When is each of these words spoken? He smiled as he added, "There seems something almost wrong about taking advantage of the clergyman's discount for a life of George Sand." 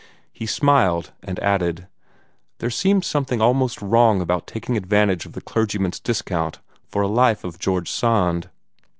He 0.33 0.47
smiled 0.47 1.11
as 1.21 1.35
he 1.37 1.41
added, 1.43 1.85
"There 2.57 2.71
seems 2.71 3.05
something 3.05 3.39
almost 3.39 3.83
wrong 3.83 4.19
about 4.19 4.47
taking 4.47 4.75
advantage 4.75 5.27
of 5.27 5.33
the 5.33 5.41
clergyman's 5.41 5.99
discount 5.99 6.59
for 6.87 7.03
a 7.03 7.07
life 7.07 7.43
of 7.43 7.59
George 7.59 7.91
Sand." 7.91 8.49